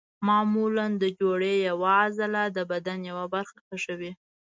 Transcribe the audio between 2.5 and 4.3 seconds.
د بدن یوه برخه کږوي.